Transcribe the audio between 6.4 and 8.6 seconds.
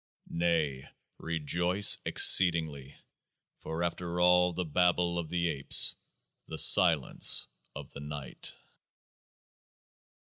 the Silence of the Night.